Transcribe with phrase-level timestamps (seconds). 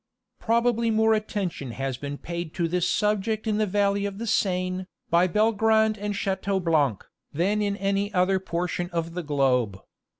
[0.39, 4.87] Probably more attention has been paid to this subject in the valley of the Seine,
[5.11, 9.77] by Belgrand and Chateaublanc, than in any other portion of the globe.